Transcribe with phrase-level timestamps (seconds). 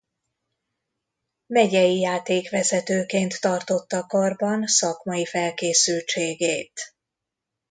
[1.45, 6.95] Megyei játékvezetőként tartotta karban szakmai felkészültségét.